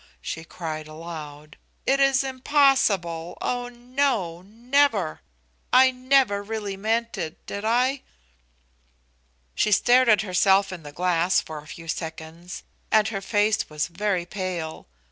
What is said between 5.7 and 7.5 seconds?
I never really meant it;